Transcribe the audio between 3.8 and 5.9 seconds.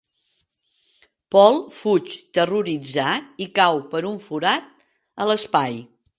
per un forat a l'espai.